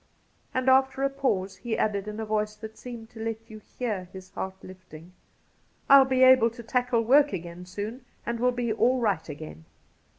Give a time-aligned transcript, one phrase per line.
[0.51, 4.05] And, after a pause, he added in a voice that seemed to let you hear
[4.11, 5.13] his heart lifting:
[5.51, 9.65] * I'll be able to tackle work again soon, and wiU be all right again.'